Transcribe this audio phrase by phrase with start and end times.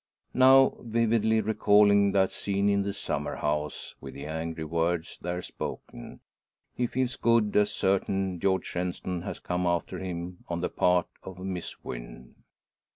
[0.33, 6.21] Now vividly recalling that scene in the summer house, with the angry words there spoken,
[6.73, 11.37] he feels good as certain George Shenstone has come after him on the part of
[11.37, 12.33] Miss Wynn.